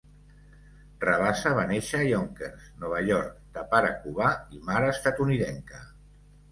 Rabassa 1.03 1.51
va 1.59 1.65
néixer 1.73 1.99
a 1.99 2.07
Yonkers, 2.09 2.65
Nova 2.87 3.05
York, 3.11 3.39
de 3.59 3.69
pare 3.75 3.93
cubà 4.07 4.35
i 4.59 4.67
mare 4.73 4.93
estatunidenca. 4.99 5.89